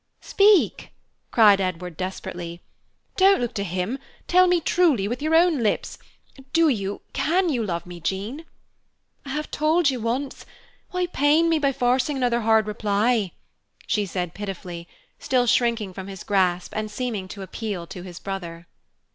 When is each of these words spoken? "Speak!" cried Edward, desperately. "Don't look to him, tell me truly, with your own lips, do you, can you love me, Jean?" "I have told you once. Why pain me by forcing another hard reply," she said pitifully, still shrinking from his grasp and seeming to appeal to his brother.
"Speak!" 0.21 0.93
cried 1.29 1.61
Edward, 1.61 1.95
desperately. 1.95 2.63
"Don't 3.17 3.39
look 3.39 3.53
to 3.53 3.63
him, 3.63 3.99
tell 4.27 4.47
me 4.47 4.59
truly, 4.59 5.07
with 5.07 5.21
your 5.21 5.35
own 5.35 5.61
lips, 5.61 5.99
do 6.53 6.69
you, 6.69 7.01
can 7.13 7.49
you 7.49 7.63
love 7.63 7.85
me, 7.85 7.99
Jean?" 7.99 8.45
"I 9.25 9.29
have 9.29 9.51
told 9.51 9.91
you 9.91 9.99
once. 9.99 10.43
Why 10.89 11.05
pain 11.05 11.49
me 11.49 11.59
by 11.59 11.71
forcing 11.71 12.17
another 12.17 12.41
hard 12.41 12.65
reply," 12.65 13.33
she 13.85 14.07
said 14.07 14.33
pitifully, 14.33 14.87
still 15.19 15.45
shrinking 15.45 15.93
from 15.93 16.07
his 16.07 16.23
grasp 16.23 16.73
and 16.75 16.89
seeming 16.89 17.27
to 17.27 17.43
appeal 17.43 17.85
to 17.85 18.01
his 18.01 18.17
brother. 18.19 18.65